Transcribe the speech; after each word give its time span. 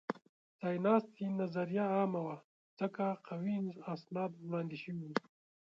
ځایناستې 0.59 1.23
نظریه 1.41 1.85
عامه 1.95 2.21
وه؛ 2.25 2.37
ځکه 2.79 3.03
قوي 3.27 3.57
اسناد 3.93 4.31
وړاندې 4.39 4.77
شوي 4.83 5.03
وو. 5.07 5.17